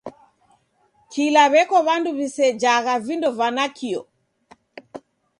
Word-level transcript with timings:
Kila 1.11 1.43
w'eko 1.51 1.77
w'andu 1.87 2.09
w'isejagha 2.17 2.93
vindo 3.05 3.29
va 3.39 3.47
nakio! 3.57 4.01